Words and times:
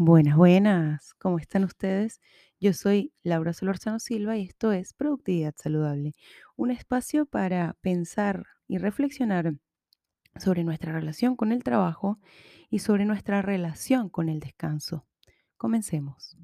Buenas, 0.00 0.36
buenas. 0.36 1.12
¿Cómo 1.14 1.40
están 1.40 1.64
ustedes? 1.64 2.20
Yo 2.60 2.72
soy 2.72 3.12
Laura 3.24 3.52
Solorzano 3.52 3.98
Silva 3.98 4.36
y 4.36 4.44
esto 4.44 4.70
es 4.70 4.92
Productividad 4.92 5.56
Saludable, 5.56 6.14
un 6.54 6.70
espacio 6.70 7.26
para 7.26 7.74
pensar 7.80 8.46
y 8.68 8.78
reflexionar 8.78 9.54
sobre 10.36 10.62
nuestra 10.62 10.92
relación 10.92 11.34
con 11.34 11.50
el 11.50 11.64
trabajo 11.64 12.20
y 12.70 12.78
sobre 12.78 13.06
nuestra 13.06 13.42
relación 13.42 14.08
con 14.08 14.28
el 14.28 14.38
descanso. 14.38 15.04
Comencemos. 15.56 16.36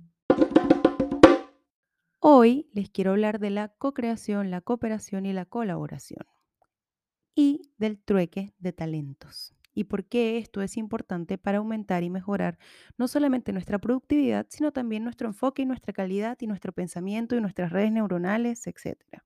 Hoy 2.19 2.69
les 2.73 2.91
quiero 2.91 3.13
hablar 3.13 3.39
de 3.39 3.51
la 3.51 3.69
co-creación, 3.69 4.51
la 4.51 4.63
cooperación 4.63 5.27
y 5.27 5.33
la 5.33 5.45
colaboración 5.45 6.27
y 7.37 7.71
del 7.79 8.01
trueque 8.01 8.53
de 8.59 8.73
talentos 8.73 9.55
y 9.75 9.85
por 9.85 10.05
qué 10.07 10.39
esto 10.39 10.63
es 10.63 10.77
importante 10.77 11.39
para 11.39 11.59
aumentar 11.59 12.03
y 12.05 12.11
mejorar 12.11 12.59
no 12.99 13.09
solamente 13.09 13.53
nuestra 13.53 13.79
productividad, 13.79 14.47
sino 14.51 14.73
también 14.73 15.05
nuestro 15.05 15.29
enfoque 15.29 15.63
y 15.63 15.67
nuestra 15.67 15.93
calidad 15.93 16.39
y 16.41 16.47
nuestro 16.47 16.73
pensamiento 16.73 17.37
y 17.37 17.41
nuestras 17.41 17.73
redes 17.73 17.93
neuronales, 17.93 18.67
etc. 18.67 19.23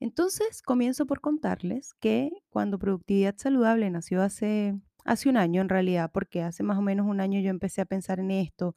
Entonces, 0.00 0.62
comienzo 0.62 1.06
por 1.06 1.20
contarles 1.20 1.94
que 1.94 2.30
cuando 2.50 2.78
Productividad 2.78 3.36
Saludable 3.38 3.88
nació 3.90 4.22
hace, 4.22 4.74
hace 5.04 5.28
un 5.28 5.36
año 5.36 5.62
en 5.62 5.68
realidad, 5.68 6.10
porque 6.12 6.42
hace 6.42 6.62
más 6.64 6.78
o 6.78 6.82
menos 6.82 7.06
un 7.06 7.20
año 7.20 7.40
yo 7.40 7.50
empecé 7.50 7.80
a 7.82 7.84
pensar 7.86 8.18
en 8.20 8.30
esto, 8.32 8.74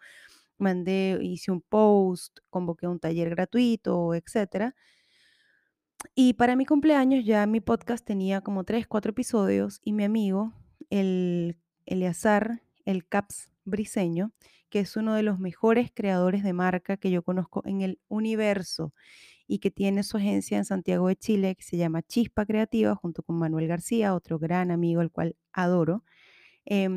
mandé, 0.57 1.19
hice 1.21 1.51
un 1.51 1.61
post, 1.61 2.39
convoqué 2.49 2.87
un 2.87 2.99
taller 2.99 3.29
gratuito, 3.31 4.13
etcétera 4.15 4.75
y 6.13 6.33
para 6.33 6.55
mi 6.55 6.65
cumpleaños 6.65 7.25
ya 7.25 7.45
mi 7.47 7.61
podcast 7.61 8.05
tenía 8.05 8.41
como 8.41 8.63
tres, 8.63 8.87
cuatro 8.87 9.11
episodios 9.11 9.79
y 9.83 9.93
mi 9.93 10.03
amigo, 10.03 10.53
el 10.89 11.57
Eleazar, 11.85 12.61
el 12.85 13.07
Caps 13.07 13.49
Briseño, 13.63 14.31
que 14.69 14.79
es 14.81 14.95
uno 14.97 15.13
de 15.15 15.23
los 15.23 15.39
mejores 15.39 15.91
creadores 15.93 16.43
de 16.43 16.53
marca 16.53 16.97
que 16.97 17.11
yo 17.11 17.23
conozco 17.23 17.61
en 17.65 17.81
el 17.81 17.99
universo 18.07 18.93
y 19.47 19.59
que 19.59 19.71
tiene 19.71 20.03
su 20.03 20.17
agencia 20.17 20.57
en 20.57 20.65
Santiago 20.65 21.07
de 21.07 21.15
Chile 21.15 21.55
que 21.55 21.63
se 21.63 21.77
llama 21.77 22.01
Chispa 22.01 22.45
Creativa 22.45 22.95
junto 22.95 23.23
con 23.23 23.37
Manuel 23.37 23.67
García, 23.67 24.15
otro 24.15 24.37
gran 24.39 24.71
amigo 24.71 25.01
al 25.01 25.11
cual 25.11 25.35
adoro. 25.53 26.03
Eh, 26.65 26.89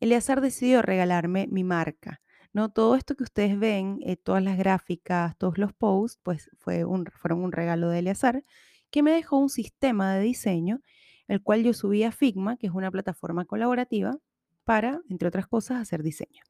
Eleazar 0.00 0.40
decidió 0.40 0.82
regalarme 0.82 1.46
mi 1.50 1.64
marca. 1.64 2.20
¿No? 2.54 2.70
Todo 2.70 2.94
esto 2.96 3.16
que 3.16 3.24
ustedes 3.24 3.58
ven, 3.58 3.98
eh, 4.02 4.16
todas 4.16 4.42
las 4.42 4.56
gráficas, 4.56 5.36
todos 5.36 5.58
los 5.58 5.74
posts, 5.74 6.18
pues 6.22 6.50
fue 6.58 6.84
fueron 7.12 7.44
un 7.44 7.52
regalo 7.52 7.90
de 7.90 7.98
Eleazar, 7.98 8.44
que 8.90 9.02
me 9.02 9.10
dejó 9.10 9.36
un 9.38 9.50
sistema 9.50 10.14
de 10.14 10.22
diseño, 10.22 10.80
el 11.28 11.42
cual 11.42 11.64
yo 11.64 11.74
subí 11.74 12.04
a 12.04 12.12
Figma, 12.12 12.56
que 12.56 12.68
es 12.68 12.72
una 12.72 12.90
plataforma 12.90 13.44
colaborativa, 13.44 14.18
para, 14.64 15.00
entre 15.10 15.28
otras 15.28 15.46
cosas, 15.48 15.82
hacer 15.82 16.02
diseño. 16.02 16.44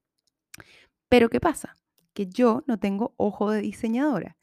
Pero 1.08 1.30
¿qué 1.30 1.40
pasa? 1.40 1.74
Que 2.12 2.26
yo 2.26 2.62
no 2.66 2.78
tengo 2.78 3.14
ojo 3.16 3.50
de 3.50 3.62
diseñadora. 3.62 4.36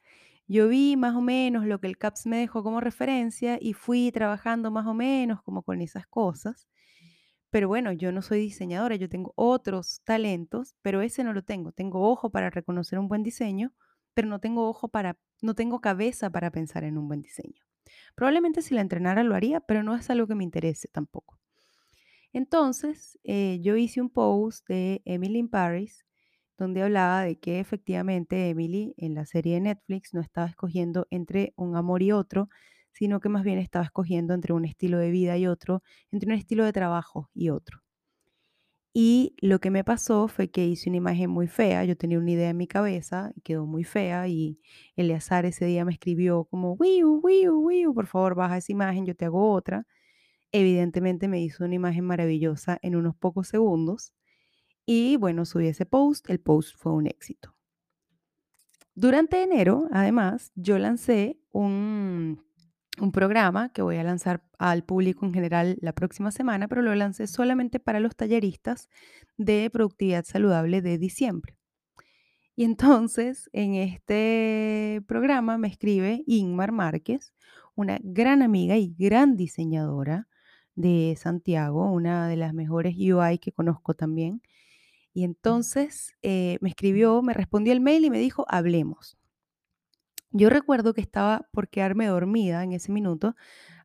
Yo 0.48 0.68
vi 0.68 0.98
más 0.98 1.16
o 1.16 1.22
menos 1.22 1.66
lo 1.66 1.80
que 1.80 1.88
el 1.88 1.98
CAPS 1.98 2.26
me 2.26 2.38
dejó 2.38 2.64
como 2.64 2.82
referencia 2.82 3.58
y 3.62 3.74
fui 3.74 4.12
trabajando 4.12 4.72
más 4.72 4.88
o 4.88 4.94
menos 4.94 5.42
como 5.44 5.64
con 5.64 5.80
esas 5.82 6.08
cosas. 6.08 6.68
Pero 7.52 7.68
bueno, 7.68 7.92
yo 7.92 8.12
no 8.12 8.22
soy 8.22 8.40
diseñadora, 8.40 8.96
yo 8.96 9.10
tengo 9.10 9.34
otros 9.36 10.02
talentos, 10.06 10.76
pero 10.82 11.02
ese 11.02 11.24
no 11.24 11.34
lo 11.34 11.44
tengo. 11.44 11.74
Tengo 11.74 12.10
ojo 12.10 12.32
para 12.32 12.50
reconocer 12.50 12.98
un 12.98 13.10
buen 13.10 13.24
diseño, 13.24 13.74
pero 14.14 14.28
no 14.28 14.40
tengo 14.40 14.68
ojo 14.68 14.88
para, 14.88 15.18
no 15.42 15.54
tengo 15.54 15.82
cabeza 15.82 16.30
para 16.30 16.52
pensar 16.52 16.86
en 16.86 16.98
un 16.98 17.08
buen 17.08 17.22
diseño. 17.22 17.64
Probablemente 18.16 18.62
si 18.62 18.74
la 18.74 18.82
entrenara 18.82 19.24
lo 19.24 19.36
haría, 19.36 19.60
pero 19.60 19.84
no 19.84 19.96
es 19.96 20.10
algo 20.10 20.28
que 20.28 20.36
me 20.36 20.46
interese 20.46 20.88
tampoco. 20.88 21.40
Entonces, 22.34 23.20
eh, 23.24 23.60
yo 23.62 23.76
hice 23.76 24.00
un 24.00 24.10
post 24.10 24.66
de 24.70 25.02
Emily 25.04 25.40
in 25.40 25.50
Paris, 25.50 26.06
donde 26.58 26.84
hablaba 26.84 27.24
de 27.24 27.38
que 27.38 27.60
efectivamente 27.60 28.50
Emily 28.50 28.94
en 28.98 29.16
la 29.16 29.26
serie 29.26 29.56
de 29.56 29.62
Netflix 29.62 30.14
no 30.14 30.22
estaba 30.22 30.48
escogiendo 30.48 31.08
entre 31.10 31.54
un 31.58 31.76
amor 31.76 32.02
y 32.02 32.14
otro, 32.14 32.50
sino 32.92 33.20
que 33.20 33.30
más 33.30 33.44
bien 33.44 33.60
estaba 33.60 33.86
escogiendo 33.86 34.34
entre 34.34 34.54
un 34.54 34.66
estilo 34.66 34.98
de 34.98 35.12
vida 35.12 35.38
y 35.38 35.48
otro, 35.48 35.84
entre 36.12 36.28
un 36.32 36.38
estilo 36.38 36.66
de 36.66 36.74
trabajo 36.74 37.30
y 37.34 37.50
otro. 37.50 37.82
Y 38.94 39.36
lo 39.40 39.60
que 39.60 39.72
me 39.72 39.86
pasó 39.86 40.28
fue 40.28 40.50
que 40.50 40.68
hice 40.68 40.90
una 40.90 40.98
imagen 40.98 41.30
muy 41.30 41.48
fea, 41.48 41.86
yo 41.86 41.96
tenía 41.96 42.20
una 42.20 42.32
idea 42.32 42.50
en 42.50 42.58
mi 42.58 42.68
cabeza 42.68 43.32
y 43.36 43.42
quedó 43.42 43.66
muy 43.66 43.86
fea 43.86 44.28
y 44.28 44.60
Eleazar 44.98 45.46
ese 45.46 45.66
día 45.66 45.86
me 45.86 45.94
escribió 45.94 46.44
como, 46.46 46.74
wiu, 46.74 47.22
wiu, 47.24 47.60
wiu, 47.60 47.94
por 47.94 48.08
favor 48.08 48.36
baja 48.36 48.58
esa 48.58 48.72
imagen, 48.74 49.06
yo 49.06 49.16
te 49.16 49.26
hago 49.26 49.52
otra. 49.54 49.88
Evidentemente 50.52 51.28
me 51.30 51.42
hizo 51.42 51.66
una 51.66 51.76
imagen 51.76 52.06
maravillosa 52.06 52.80
en 52.82 52.98
unos 52.98 53.16
pocos 53.16 53.48
segundos 53.48 54.14
y 54.86 55.18
bueno, 55.18 55.46
subí 55.46 55.68
ese 55.68 55.86
post, 55.86 56.30
el 56.30 56.42
post 56.42 56.76
fue 56.78 56.92
un 56.94 57.08
éxito. 57.08 57.56
Durante 58.96 59.42
enero, 59.42 59.88
además, 59.92 60.52
yo 60.56 60.78
lancé 60.78 61.40
un 61.52 62.44
un 63.02 63.12
programa 63.12 63.70
que 63.74 63.82
voy 63.82 63.98
a 63.98 64.04
lanzar 64.04 64.44
al 64.60 64.84
público 64.84 65.26
en 65.26 65.34
general 65.34 65.78
la 65.82 65.94
próxima 65.94 66.32
semana, 66.32 66.68
pero 66.68 66.82
lo 66.82 66.94
lancé 66.96 67.28
solamente 67.28 67.80
para 67.80 68.00
los 68.00 68.16
talleristas 68.16 68.90
de 69.38 69.70
productividad 69.72 70.24
saludable 70.24 70.82
de 70.82 70.98
diciembre. 70.98 71.58
Y 72.56 72.64
entonces 72.64 73.50
en 73.54 73.76
este 73.76 75.02
programa 75.08 75.58
me 75.58 75.68
escribe 75.68 76.24
Ingmar 76.28 76.72
Márquez, 76.72 77.34
una 77.76 77.98
gran 78.04 78.42
amiga 78.42 78.78
y 78.78 78.94
gran 78.98 79.36
diseñadora 79.36 80.28
de 80.76 81.16
Santiago, 81.18 81.92
una 81.92 82.28
de 82.28 82.38
las 82.38 82.54
mejores 82.54 82.96
UI 82.98 83.40
que 83.40 83.52
conozco 83.52 83.94
también. 83.94 84.42
Y 85.14 85.24
entonces 85.24 86.14
eh, 86.22 86.58
me 86.62 86.70
escribió, 86.70 87.22
me 87.22 87.34
respondió 87.34 87.74
el 87.74 87.82
mail 87.82 88.06
y 88.06 88.10
me 88.10 88.20
dijo, 88.20 88.46
hablemos. 88.48 89.18
Yo 90.34 90.50
recuerdo 90.50 90.94
que 90.94 91.02
estaba 91.02 91.50
por 91.52 91.68
quedarme 91.68 92.08
dormida 92.08 92.64
en 92.64 92.72
ese 92.72 92.92
minuto, 92.92 93.36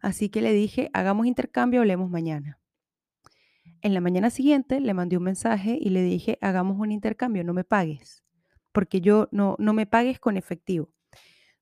así 0.00 0.28
que 0.28 0.40
le 0.40 0.52
dije, 0.52 0.90
hagamos 0.92 1.26
intercambio, 1.26 1.80
hablemos 1.80 2.08
mañana. 2.08 2.60
En 3.82 3.94
la 3.94 4.00
mañana 4.00 4.30
siguiente 4.30 4.80
le 4.80 4.94
mandé 4.94 5.16
un 5.16 5.24
mensaje 5.24 5.76
y 5.80 5.90
le 5.90 6.02
dije, 6.02 6.38
hagamos 6.40 6.78
un 6.78 6.92
intercambio, 6.92 7.42
no 7.42 7.52
me 7.52 7.64
pagues, 7.64 8.22
porque 8.70 9.00
yo 9.00 9.28
no, 9.32 9.56
no 9.58 9.72
me 9.72 9.86
pagues 9.86 10.20
con 10.20 10.36
efectivo. 10.36 10.92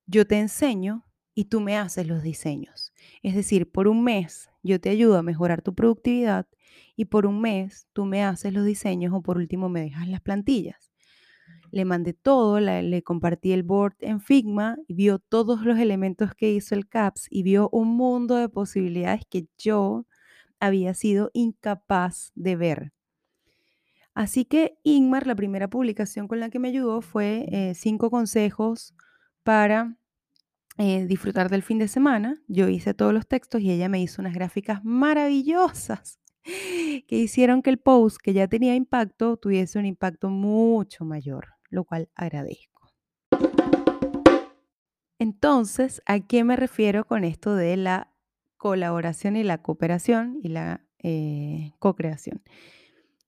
Yo 0.06 0.27
te 0.27 0.39
enseño 0.39 1.06
y 1.34 1.47
tú 1.47 1.62
me 1.62 1.78
haces 1.78 2.06
los 2.06 2.23
diseños. 2.23 2.93
Es 3.23 3.34
decir, 3.34 3.71
por 3.73 3.89
un 3.89 4.05
mes 4.05 4.50
yo 4.62 4.81
te 4.81 4.91
ayudo 4.91 5.17
a 5.17 5.23
mejorar 5.23 5.62
tu 5.62 5.75
productividad 5.75 6.47
y 6.94 7.06
por 7.06 7.25
un 7.25 7.41
mes 7.41 7.89
tú 7.94 8.05
me 8.05 8.23
haces 8.23 8.53
los 8.53 8.67
diseños 8.67 9.15
o 9.15 9.23
por 9.23 9.39
último 9.39 9.71
me 9.71 9.81
dejas 9.81 10.09
las 10.09 10.21
plantillas 10.21 10.94
le 11.75 11.85
mandé 11.85 12.12
todo, 12.12 12.61
le 12.61 13.03
compartí 13.03 13.51
el 13.51 13.65
board 13.65 13.97
en 13.99 14.21
Figma 14.21 14.77
y 14.87 14.95
vio 14.95 15.19
todos 15.19 15.62
los 15.62 15.77
elementos 15.81 16.33
que 16.37 16.53
hizo 16.53 16.77
el 16.77 16.89
CAPS 16.89 17.27
y 17.31 17.43
vio 17.43 17.69
un 17.73 17.97
mundo 17.97 18.37
de 18.37 18.49
posibilidades 18.49 19.23
que 19.29 19.49
yo 19.59 20.07
había 20.61 20.95
sido 20.95 21.31
incapaz 21.33 22.31
de 22.37 22.55
ver. 22.55 22.93
Así 24.15 24.45
que 24.45 24.79
Ingmar, 24.85 25.27
la 25.27 25.35
primera 25.35 25.67
publicación 25.67 26.29
con 26.29 26.39
la 26.39 26.49
que 26.49 26.61
me 26.61 26.69
ayudó 26.69 27.01
fue 27.01 27.49
eh, 27.51 27.75
cinco 27.75 28.09
consejos 28.09 28.95
para 29.43 29.97
eh, 30.79 31.06
disfrutar 31.06 31.51
del 31.51 31.65
fin 31.65 31.81
de 31.81 31.89
semana. 31.89 32.41
Yo 32.47 32.69
hice 32.69 32.95
todos 32.95 33.12
los 33.12 33.27
textos 33.27 33.61
y 33.62 33.73
ella 33.73 33.89
me 33.89 34.01
hizo 34.01 34.23
unas 34.23 34.35
gráficas 34.35 34.85
maravillosas 34.85 36.21
que 36.45 37.17
hicieron 37.17 37.62
que 37.62 37.71
el 37.71 37.79
post 37.79 38.19
que 38.23 38.33
ya 38.33 38.47
tenía 38.47 38.77
impacto 38.77 39.37
tuviese 39.37 39.81
un 39.81 39.87
impacto 39.87 40.31
mucho 40.31 41.05
mayor 41.05 41.55
lo 41.75 41.85
cual 41.85 42.09
agradezco. 42.15 42.89
Entonces, 45.19 46.03
¿a 46.07 46.21
qué 46.21 46.45
me 46.45 46.57
refiero 46.57 47.05
con 47.05 47.25
esto 47.25 47.55
de 47.55 47.77
la 47.77 48.12
colaboración 48.57 49.37
y 49.37 49.43
la 49.43 49.62
cooperación 49.62 50.38
y 50.43 50.49
la 50.49 50.87
eh, 50.99 51.73
co-creación? 51.79 52.43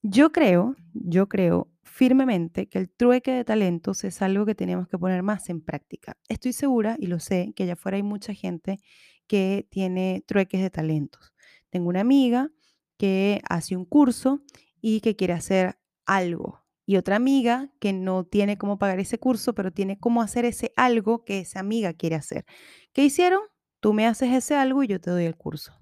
Yo 0.02 0.30
creo, 0.30 0.76
yo 0.92 1.28
creo 1.28 1.68
firmemente 1.82 2.68
que 2.68 2.78
el 2.78 2.90
trueque 2.90 3.32
de 3.32 3.44
talentos 3.44 4.04
es 4.04 4.20
algo 4.20 4.44
que 4.44 4.54
tenemos 4.54 4.88
que 4.88 4.98
poner 4.98 5.22
más 5.22 5.48
en 5.48 5.62
práctica. 5.62 6.16
Estoy 6.28 6.52
segura 6.52 6.96
y 6.98 7.06
lo 7.06 7.18
sé 7.18 7.52
que 7.56 7.62
allá 7.62 7.72
afuera 7.72 7.96
hay 7.96 8.02
mucha 8.02 8.34
gente 8.34 8.78
que 9.26 9.66
tiene 9.70 10.22
trueques 10.26 10.60
de 10.60 10.70
talentos. 10.70 11.34
Tengo 11.70 11.88
una 11.88 12.00
amiga 12.00 12.50
que 12.98 13.40
hace 13.48 13.76
un 13.76 13.84
curso 13.84 14.42
y 14.80 15.00
que 15.00 15.16
quiere 15.16 15.32
hacer 15.32 15.78
algo, 16.04 16.65
y 16.86 16.96
otra 16.96 17.16
amiga 17.16 17.70
que 17.80 17.92
no 17.92 18.24
tiene 18.24 18.56
cómo 18.56 18.78
pagar 18.78 19.00
ese 19.00 19.18
curso, 19.18 19.54
pero 19.54 19.72
tiene 19.72 19.98
cómo 19.98 20.22
hacer 20.22 20.44
ese 20.44 20.72
algo 20.76 21.24
que 21.24 21.40
esa 21.40 21.58
amiga 21.58 21.92
quiere 21.92 22.14
hacer. 22.14 22.46
¿Qué 22.92 23.04
hicieron? 23.04 23.40
Tú 23.80 23.92
me 23.92 24.06
haces 24.06 24.32
ese 24.32 24.54
algo 24.54 24.84
y 24.84 24.86
yo 24.86 25.00
te 25.00 25.10
doy 25.10 25.24
el 25.24 25.36
curso. 25.36 25.72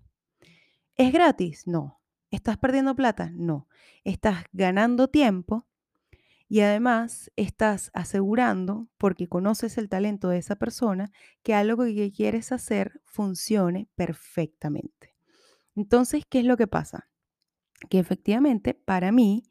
¿Es 0.96 1.12
gratis? 1.12 1.66
No. 1.66 2.00
¿Estás 2.30 2.56
perdiendo 2.56 2.96
plata? 2.96 3.30
No. 3.34 3.68
Estás 4.02 4.44
ganando 4.52 5.08
tiempo 5.08 5.66
y 6.48 6.60
además 6.60 7.30
estás 7.36 7.90
asegurando, 7.94 8.88
porque 8.96 9.28
conoces 9.28 9.76
el 9.76 9.88
talento 9.88 10.28
de 10.28 10.38
esa 10.38 10.56
persona, 10.56 11.10
que 11.42 11.54
algo 11.54 11.84
que 11.84 12.12
quieres 12.12 12.52
hacer 12.52 13.02
funcione 13.04 13.88
perfectamente. 13.94 15.14
Entonces, 15.74 16.24
¿qué 16.28 16.40
es 16.40 16.44
lo 16.44 16.56
que 16.56 16.66
pasa? 16.66 17.08
Que 17.90 17.98
efectivamente 17.98 18.74
para 18.74 19.10
mí 19.10 19.42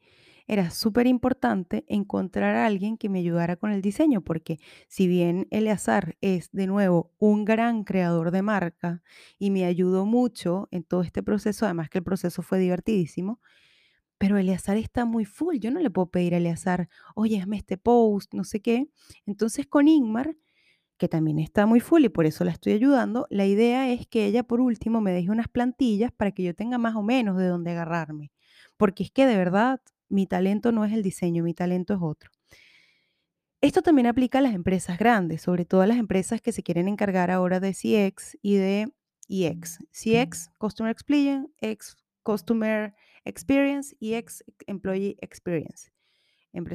era 0.48 0.72
súper 0.72 1.08
importante 1.08 1.86
encontrar 1.88 2.56
a 2.56 2.66
alguien 2.66 2.98
que 2.98 3.10
me 3.10 3.20
ayudara 3.20 3.56
con 3.56 3.72
el 3.72 3.82
diseño, 3.82 4.22
porque 4.22 4.60
si 4.88 5.08
bien 5.08 5.48
Eleazar 5.52 6.18
es 6.22 6.52
de 6.52 6.68
nuevo 6.68 7.12
un 7.18 7.46
gran 7.46 7.84
creador 7.84 8.32
de 8.32 8.42
marca 8.42 9.02
y 9.40 9.52
me 9.52 9.66
ayudó 9.66 10.06
mucho 10.06 10.68
en 10.72 10.84
todo 10.84 11.02
este 11.02 11.24
proceso, 11.24 11.66
además 11.66 11.90
que 11.90 12.00
el 12.00 12.04
proceso 12.04 12.42
fue 12.42 12.60
divertidísimo, 12.60 13.40
pero 14.18 14.38
Eleazar 14.38 14.78
está 14.78 15.06
muy 15.06 15.26
full. 15.26 15.58
Yo 15.58 15.72
no 15.72 15.80
le 15.80 15.90
puedo 15.90 16.10
pedir 16.10 16.34
a 16.34 16.38
Eleazar, 16.38 16.90
oye, 17.16 17.40
hazme 17.40 17.58
este 17.58 17.78
post, 17.78 18.34
no 18.34 18.44
sé 18.44 18.62
qué. 18.62 18.88
Entonces 19.26 19.68
con 19.68 19.88
Ingmar, 19.88 20.36
que 20.98 21.10
también 21.10 21.40
está 21.40 21.66
muy 21.66 21.80
full 21.80 22.06
y 22.06 22.10
por 22.10 22.26
eso 22.26 22.44
la 22.46 22.52
estoy 22.52 22.74
ayudando, 22.74 23.28
la 23.30 23.46
idea 23.46 23.92
es 23.92 24.08
que 24.08 24.26
ella 24.26 24.44
por 24.44 24.62
último 24.62 25.02
me 25.02 25.12
deje 25.12 25.32
unas 25.32 25.48
plantillas 25.50 26.12
para 26.12 26.32
que 26.32 26.44
yo 26.44 26.56
tenga 26.56 26.78
más 26.78 26.96
o 26.96 27.04
menos 27.04 27.38
de 27.38 27.48
dónde 27.48 27.72
agarrarme. 27.72 28.32
Porque 28.78 29.04
es 29.04 29.12
que 29.12 29.26
de 29.26 29.36
verdad 29.36 29.82
mi 30.14 30.28
talento 30.28 30.72
no 30.72 30.86
es 30.86 30.94
el 30.94 31.04
diseño, 31.04 31.44
mi 31.44 31.54
talento 31.54 31.94
es 31.94 32.00
otro. 32.02 32.30
Esto 33.62 33.82
también 33.82 34.08
aplica 34.08 34.40
a 34.40 34.42
las 34.42 34.54
empresas 34.54 34.98
grandes, 35.00 35.42
sobre 35.42 35.66
todo 35.66 35.82
a 35.82 35.88
las 35.88 35.98
empresas 35.98 36.42
que 36.42 36.52
se 36.52 36.64
quieren 36.64 36.88
encargar 36.88 37.32
ahora 37.32 37.60
de 37.60 37.72
CX 37.72 38.38
y 38.42 38.56
de 38.56 38.94
EX. 39.30 39.80
CX, 39.92 40.50
Customer 40.58 40.92
Experience, 40.92 41.50
X, 41.62 41.96
Customer 42.24 42.94
Experience 43.26 43.96
y 44.00 44.16
X, 44.16 44.44
Employee 44.68 45.18
Experience. 45.22 45.92
Del, 46.52 46.68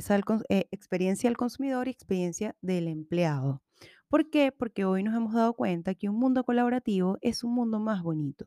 eh, 0.49 0.67
experiencia 0.73 1.29
del 1.29 1.37
consumidor 1.37 1.87
y 1.87 1.91
experiencia 1.93 2.56
del 2.62 2.88
empleado. 2.88 3.62
¿Por 4.08 4.31
qué? 4.31 4.50
Porque 4.50 4.87
hoy 4.87 5.02
nos 5.02 5.14
hemos 5.14 5.34
dado 5.34 5.52
cuenta 5.52 5.94
que 5.94 6.08
un 6.08 6.19
mundo 6.19 6.43
colaborativo 6.43 7.19
es 7.20 7.44
un 7.44 7.55
mundo 7.55 7.79
más 7.79 8.02
bonito. 8.02 8.46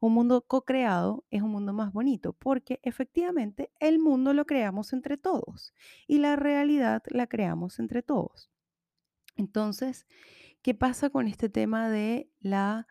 Un 0.00 0.14
mundo 0.14 0.46
co-creado 0.46 1.26
es 1.30 1.42
un 1.42 1.50
mundo 1.50 1.74
más 1.74 1.92
bonito 1.92 2.32
porque 2.32 2.80
efectivamente 2.82 3.70
el 3.80 3.98
mundo 3.98 4.32
lo 4.32 4.46
creamos 4.46 4.94
entre 4.94 5.18
todos 5.18 5.74
y 6.06 6.18
la 6.18 6.36
realidad 6.36 7.02
la 7.08 7.26
creamos 7.26 7.78
entre 7.78 8.02
todos. 8.02 8.50
Entonces, 9.36 10.06
¿qué 10.62 10.74
pasa 10.74 11.10
con 11.10 11.28
este 11.28 11.50
tema 11.50 11.90
de 11.90 12.30
la, 12.40 12.86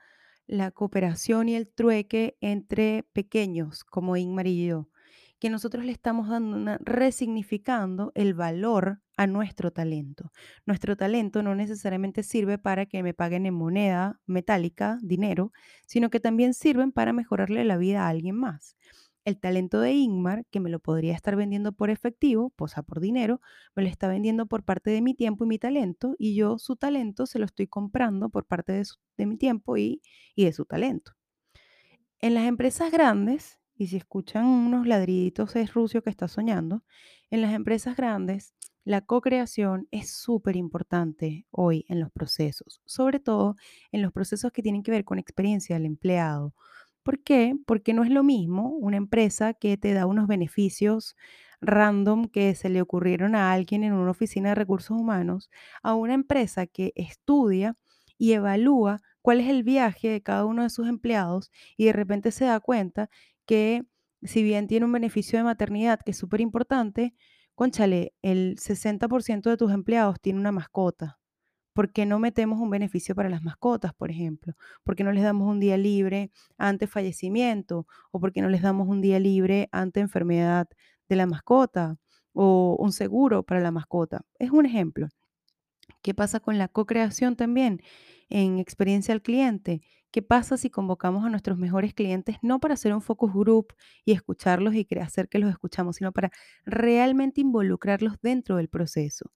la 0.46 0.70
cooperación 0.70 1.50
y 1.50 1.56
el 1.56 1.68
trueque 1.68 2.38
entre 2.42 3.04
pequeños 3.12 3.84
como 3.84 4.16
Ingmar 4.16 4.46
y 4.46 4.68
yo? 4.68 4.88
Que 5.40 5.50
nosotros 5.50 5.86
le 5.86 5.92
estamos 5.92 6.28
dando 6.28 6.78
resignificando 6.82 8.12
el 8.14 8.34
valor 8.34 9.02
a 9.18 9.26
nuestro 9.26 9.72
talento. 9.72 10.32
Nuestro 10.66 10.98
talento 10.98 11.42
no 11.44 11.56
necesariamente 11.56 12.24
sirve 12.24 12.58
para 12.58 12.86
que 12.86 13.04
me 13.04 13.14
paguen 13.14 13.46
en 13.46 13.54
moneda 13.54 14.20
metálica, 14.26 15.00
dinero, 15.02 15.52
sino 15.88 16.10
que 16.10 16.20
también 16.20 16.54
sirven 16.54 16.92
para 16.92 17.14
mejorarle 17.14 17.64
la 17.64 17.78
vida 17.78 18.04
a 18.04 18.10
alguien 18.10 18.36
más. 18.36 18.76
El 19.26 19.40
talento 19.40 19.80
de 19.80 19.94
Ingmar, 19.94 20.46
que 20.50 20.60
me 20.60 20.70
lo 20.70 20.80
podría 20.80 21.14
estar 21.14 21.36
vendiendo 21.36 21.72
por 21.74 21.90
efectivo, 21.90 22.50
posa 22.52 22.84
por 22.84 23.00
dinero, 23.00 23.42
me 23.76 23.84
lo 23.84 23.90
está 23.90 24.08
vendiendo 24.08 24.46
por 24.46 24.64
parte 24.64 24.90
de 24.90 25.02
mi 25.02 25.14
tiempo 25.14 25.46
y 25.46 25.48
mi 25.48 25.60
talento, 25.60 26.16
y 26.18 26.36
yo 26.36 26.58
su 26.58 26.76
talento 26.76 27.26
se 27.26 27.40
lo 27.40 27.46
estoy 27.46 27.68
comprando 27.68 28.30
por 28.30 28.46
parte 28.46 28.72
de, 29.18 29.26
mi 29.26 29.38
tiempo 29.38 29.78
y 29.78 30.02
de 30.36 30.54
su 30.54 30.66
talento. 30.66 31.14
En 32.22 32.34
las 32.34 32.46
empresas 32.48 32.92
grandes, 32.92 33.59
y 33.80 33.88
si 33.88 33.98
escuchan 33.98 34.46
unos 34.46 34.86
ladriditos 34.86 35.56
es 35.56 35.74
Rucio 35.74 36.04
que 36.04 36.10
está 36.12 36.28
soñando, 36.28 36.84
en 37.32 37.42
las 37.42 37.54
empresas 37.54 37.96
grandes 37.96 38.54
la 38.84 39.02
co-creación 39.02 39.88
es 39.92 40.12
súper 40.12 40.56
importante 40.58 41.48
hoy 41.50 41.86
en 41.88 42.00
los 42.02 42.12
procesos, 42.12 42.82
sobre 42.86 43.20
todo 43.20 43.56
en 43.92 44.02
los 44.02 44.12
procesos 44.12 44.52
que 44.52 44.62
tienen 44.62 44.84
que 44.84 44.92
ver 44.92 45.06
con 45.06 45.18
experiencia 45.18 45.76
del 45.78 45.86
empleado. 45.86 46.54
¿Por 47.04 47.24
qué? 47.24 47.56
Porque 47.66 47.94
no 47.94 48.04
es 48.04 48.10
lo 48.12 48.24
mismo 48.24 48.70
una 48.70 48.98
empresa 48.98 49.54
que 49.54 49.78
te 49.78 49.94
da 49.94 50.06
unos 50.06 50.28
beneficios 50.28 51.16
random 51.62 52.26
que 52.26 52.56
se 52.56 52.70
le 52.70 52.82
ocurrieron 52.82 53.36
a 53.36 53.52
alguien 53.54 53.84
en 53.84 53.94
una 53.94 54.12
oficina 54.12 54.50
de 54.50 54.56
recursos 54.56 54.98
humanos 55.00 55.50
a 55.84 55.94
una 55.94 56.14
empresa 56.14 56.68
que 56.68 56.92
estudia 56.96 57.78
y 58.18 58.34
evalúa 58.34 59.02
cuál 59.22 59.40
es 59.42 59.50
el 59.50 59.64
viaje 59.64 60.10
de 60.10 60.22
cada 60.22 60.46
uno 60.46 60.64
de 60.64 60.70
sus 60.70 60.88
empleados 60.88 61.52
y 61.78 61.86
de 61.86 61.94
repente 61.94 62.32
se 62.32 62.46
da 62.46 62.60
cuenta 62.60 63.10
que 63.50 63.84
si 64.22 64.44
bien 64.44 64.68
tiene 64.68 64.86
un 64.86 64.92
beneficio 64.92 65.40
de 65.40 65.44
maternidad 65.44 66.00
que 66.06 66.12
es 66.12 66.18
súper 66.18 66.40
importante, 66.40 67.16
conchale, 67.56 68.14
el 68.22 68.60
60% 68.60 69.50
de 69.50 69.58
tus 69.58 69.72
empleados 69.72 70.22
tiene 70.22 70.40
una 70.40 70.52
mascota. 70.52 71.18
¿Por 71.74 71.92
qué 71.92 72.06
no 72.06 72.20
metemos 72.20 72.60
un 72.60 72.70
beneficio 72.70 73.16
para 73.16 73.28
las 73.28 73.42
mascotas, 73.42 73.92
por 73.96 74.12
ejemplo? 74.12 74.54
¿Por 74.84 74.96
qué 74.96 75.04
no 75.04 75.12
les 75.12 75.24
damos 75.24 75.48
un 75.48 75.60
día 75.60 75.78
libre 75.78 76.30
ante 76.60 76.86
fallecimiento? 76.86 77.88
¿O 78.12 78.20
por 78.20 78.34
qué 78.34 78.44
no 78.44 78.50
les 78.50 78.62
damos 78.62 78.88
un 78.88 79.02
día 79.02 79.18
libre 79.18 79.68
ante 79.72 80.00
enfermedad 80.00 80.68
de 81.08 81.16
la 81.16 81.26
mascota? 81.26 81.98
¿O 82.34 82.78
un 82.78 82.92
seguro 82.92 83.42
para 83.42 83.62
la 83.62 83.72
mascota? 83.72 84.22
Es 84.38 84.52
un 84.52 84.68
ejemplo. 84.68 85.08
¿Qué 86.04 86.14
pasa 86.14 86.40
con 86.40 86.60
la 86.60 86.68
co-creación 86.68 87.36
también 87.36 87.82
en 88.30 88.60
experiencia 88.60 89.14
al 89.14 89.22
cliente? 89.22 89.82
¿Qué 90.12 90.22
pasa 90.22 90.58
si 90.58 90.70
convocamos 90.70 91.26
a 91.26 91.30
nuestros 91.30 91.58
mejores 91.58 91.94
clientes 91.94 92.38
no 92.42 92.60
para 92.60 92.74
hacer 92.74 92.94
un 92.94 93.02
focus 93.02 93.34
group 93.34 93.74
y 94.06 94.12
escucharlos 94.14 94.74
y 94.76 94.88
hacer 95.00 95.30
que 95.30 95.40
los 95.40 95.52
escuchamos, 95.52 95.98
sino 95.98 96.12
para 96.12 96.32
realmente 96.66 97.42
involucrarlos 97.42 98.16
dentro 98.22 98.58
del 98.58 98.70
proceso? 98.70 99.32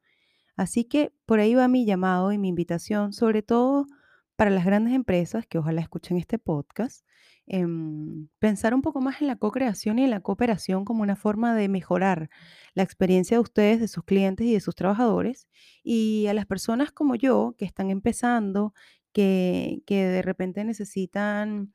Así 0.56 0.86
que 0.86 1.14
por 1.26 1.40
ahí 1.40 1.56
va 1.56 1.68
mi 1.68 1.86
llamado 1.86 2.32
y 2.32 2.38
mi 2.38 2.50
invitación, 2.50 3.14
sobre 3.14 3.42
todo 3.42 3.88
para 4.36 4.50
las 4.50 4.66
grandes 4.66 4.94
empresas 4.94 5.46
que 5.48 5.58
ojalá 5.58 5.82
escuchen 5.82 6.18
este 6.18 6.40
podcast, 6.40 7.06
em, 7.48 8.28
pensar 8.40 8.74
un 8.74 8.82
poco 8.82 9.02
más 9.02 9.22
en 9.22 9.28
la 9.28 9.36
co-creación 9.38 10.00
y 10.00 10.04
en 10.06 10.10
la 10.12 10.22
cooperación 10.22 10.86
como 10.86 11.04
una 11.04 11.16
forma 11.16 11.56
de 11.56 11.70
mejorar 11.70 12.30
la 12.74 12.84
experiencia 12.84 13.38
de 13.38 13.42
ustedes, 13.42 13.80
de 13.80 13.88
sus 13.88 14.04
clientes 14.06 14.48
y 14.48 14.54
de 14.54 14.60
sus 14.62 14.76
trabajadores. 14.76 15.48
Y 15.84 16.28
a 16.28 16.34
las 16.34 16.46
personas 16.46 16.92
como 16.92 17.16
yo 17.16 17.56
que 17.58 17.66
están 17.66 17.90
empezando, 17.90 18.74
que, 19.14 19.84
de 19.88 20.22
repente 20.22 20.64
necesitan 20.64 21.74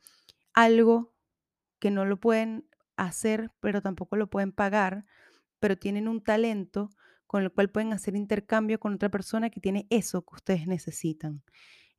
algo 0.55 1.15
que 1.79 1.91
no 1.91 2.05
lo 2.05 2.19
pueden 2.19 2.67
hacer, 2.97 3.53
pero 3.61 3.83
tampoco 3.83 4.17
lo 4.17 4.29
pueden 4.29 4.53
pagar, 4.53 5.05
pero 5.61 5.77
tienen 5.79 6.09
un 6.09 6.23
talento 6.23 6.91
con 7.27 7.43
el 7.45 7.53
cual 7.53 7.71
pueden 7.71 7.93
hacer 7.93 8.17
intercambio 8.17 8.81
con 8.81 8.95
otra 8.95 9.11
persona 9.11 9.51
que 9.51 9.61
tiene 9.61 9.87
eso 9.91 10.23
que 10.23 10.35
ustedes 10.35 10.67
necesitan. 10.67 11.43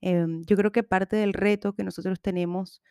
Em, 0.01 0.43
yo 0.45 0.57
creo 0.57 0.71
que 0.71 0.83
parte 0.83 1.15
del 1.15 1.33
reto 1.33 1.73
que 1.73 1.83
nosotros 1.83 2.21
tenemos 2.21 2.81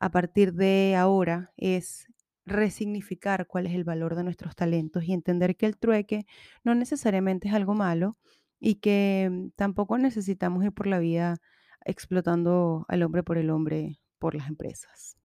a 0.00 0.10
partir 0.10 0.54
de 0.54 0.96
ahora 0.96 1.52
es 1.56 2.06
resignificar 2.46 3.46
cuál 3.46 3.66
es 3.66 3.74
el 3.74 3.84
valor 3.84 4.16
de 4.16 4.24
nuestros 4.24 4.56
talentos 4.56 5.04
y 5.04 5.12
entender 5.12 5.56
que 5.56 5.66
el 5.66 5.76
trueque 5.76 6.26
no 6.64 6.74
necesariamente 6.74 7.48
es 7.48 7.54
algo 7.54 7.74
malo 7.74 8.16
y 8.58 8.76
que 8.76 9.28
mm, 9.30 9.50
tampoco 9.56 9.98
necesitamos 9.98 10.64
ir 10.64 10.72
por 10.72 10.86
la 10.86 10.98
vida 10.98 11.36
explotando 11.84 12.86
al 12.88 13.02
hombre 13.02 13.22
por 13.22 13.38
el 13.38 13.50
hombre 13.50 14.00
por 14.18 14.34
las 14.34 14.48
empresas. 14.48 15.16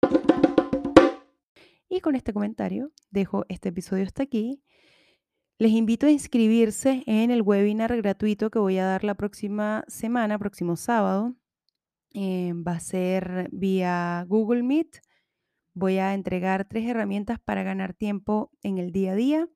Y 1.88 2.00
con 2.00 2.16
este 2.16 2.32
comentario 2.32 2.92
dejo 3.10 3.44
este 3.48 3.68
episodio 3.68 4.04
hasta 4.04 4.24
aquí. 4.24 4.62
Les 5.58 5.70
invito 5.70 6.06
a 6.06 6.10
inscribirse 6.10 7.04
en 7.06 7.30
el 7.30 7.42
webinar 7.42 7.96
gratuito 7.96 8.50
que 8.50 8.58
voy 8.58 8.78
a 8.78 8.86
dar 8.86 9.04
la 9.04 9.14
próxima 9.14 9.84
semana, 9.86 10.38
próximo 10.38 10.76
sábado. 10.76 11.36
Eh, 12.14 12.52
va 12.54 12.72
a 12.72 12.80
ser 12.80 13.48
vía 13.52 14.24
Google 14.28 14.62
Meet. 14.62 15.00
Voy 15.74 15.98
a 15.98 16.14
entregar 16.14 16.64
tres 16.64 16.88
herramientas 16.88 17.40
para 17.40 17.64
ganar 17.64 17.92
tiempo 17.92 18.52
en 18.62 18.78
el 18.78 18.92
día 18.92 19.12
a 19.12 19.16
día. 19.16 19.48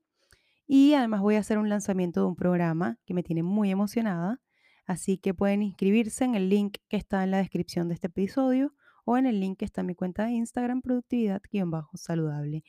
Y 0.66 0.94
además 0.94 1.20
voy 1.20 1.36
a 1.36 1.38
hacer 1.38 1.56
un 1.58 1.68
lanzamiento 1.68 2.20
de 2.20 2.26
un 2.26 2.36
programa 2.36 2.98
que 3.06 3.14
me 3.14 3.22
tiene 3.22 3.44
muy 3.44 3.70
emocionada. 3.70 4.40
Así 4.86 5.18
que 5.18 5.34
pueden 5.34 5.62
inscribirse 5.62 6.24
en 6.24 6.34
el 6.34 6.48
link 6.48 6.78
que 6.88 6.96
está 6.96 7.22
en 7.22 7.30
la 7.30 7.38
descripción 7.38 7.88
de 7.88 7.94
este 7.94 8.08
episodio 8.08 8.74
o 9.04 9.16
en 9.16 9.26
el 9.26 9.38
link 9.38 9.58
que 9.58 9.64
está 9.64 9.82
en 9.82 9.86
mi 9.86 9.94
cuenta 9.94 10.24
de 10.24 10.32
Instagram, 10.32 10.82
productividad-saludable. 10.82 12.64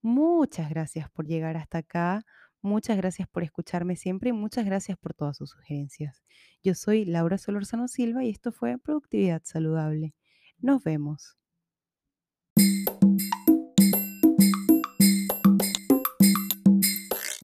Muchas 0.00 0.70
gracias 0.70 1.10
por 1.10 1.26
llegar 1.26 1.56
hasta 1.56 1.78
acá. 1.78 2.24
Muchas 2.62 2.96
gracias 2.96 3.28
por 3.28 3.42
escucharme 3.42 3.96
siempre 3.96 4.30
y 4.30 4.32
muchas 4.32 4.64
gracias 4.64 4.96
por 4.96 5.14
todas 5.14 5.36
sus 5.36 5.50
sugerencias. 5.50 6.22
Yo 6.62 6.74
soy 6.74 7.04
Laura 7.04 7.36
Solorzano 7.36 7.88
Silva 7.88 8.24
y 8.24 8.30
esto 8.30 8.52
fue 8.52 8.78
Productividad 8.78 9.42
Saludable. 9.44 10.14
Nos 10.58 10.82
vemos. 10.84 11.41